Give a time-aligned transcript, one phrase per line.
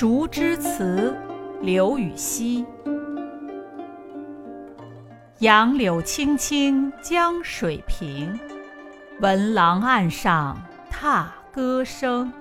[0.00, 1.14] 竹枝词，
[1.60, 2.64] 刘禹锡。
[5.40, 8.40] 杨柳青青江水平，
[9.20, 10.58] 闻郎岸上
[10.88, 12.32] 踏歌声。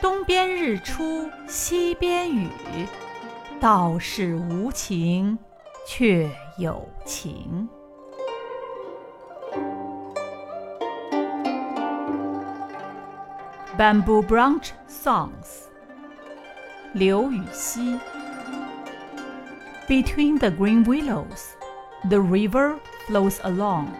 [0.00, 2.48] 东边日出西边雨，
[3.60, 5.38] 道是无晴
[5.86, 6.28] 却
[6.58, 7.68] 有晴。
[13.78, 15.67] Bamboo Branch Songs，
[16.93, 17.99] 刘禹锡。
[19.87, 21.55] Between the green willows,
[22.09, 23.91] the river flows along.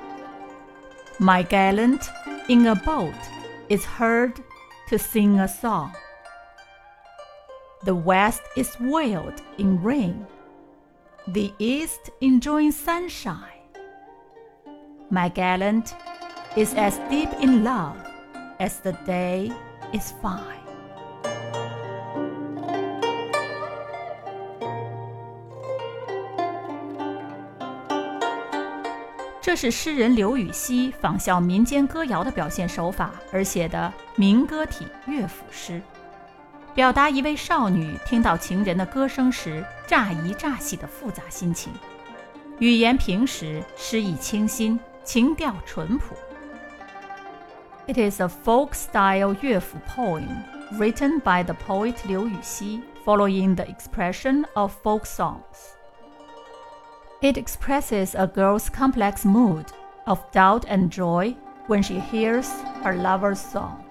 [1.20, 2.10] My gallant
[2.48, 3.14] in a boat
[3.70, 4.40] is heard
[4.90, 5.94] to sing a song.
[7.84, 10.26] The west is veiled in rain,
[11.28, 13.68] the east enjoying sunshine.
[15.10, 15.94] My gallant
[16.56, 17.98] is as deep in love
[18.60, 19.52] as the day
[19.94, 20.67] is fine.
[29.41, 35.81] 这是诗人刘禹锡仿效民间歌谣的表现手法而写的民歌体乐府诗，
[36.75, 41.73] 表达一位少女听到情人的歌声时乍疑乍喜的复杂心情。
[42.59, 46.15] 语言平实，诗意清新，情调淳朴。
[47.87, 50.27] It is a folk-style 乐府 poem
[50.73, 55.78] written by the poet Liu Yuxi following the expression of folk songs.
[57.21, 59.73] It expresses a girl's complex mood
[60.07, 62.49] of doubt and joy when she hears
[62.85, 63.85] her lover's song.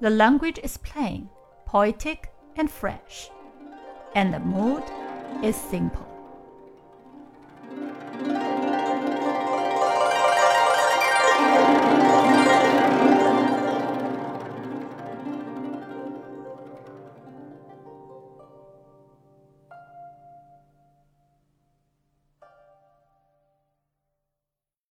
[0.00, 1.28] The language is plain,
[1.64, 3.28] poetic, and fresh,
[4.14, 4.84] and the mood
[5.42, 6.06] is simple.